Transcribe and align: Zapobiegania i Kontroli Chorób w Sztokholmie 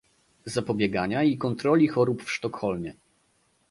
Zapobiegania 0.45 1.23
i 1.23 1.37
Kontroli 1.37 1.87
Chorób 1.87 2.23
w 2.23 2.31
Sztokholmie 2.31 2.93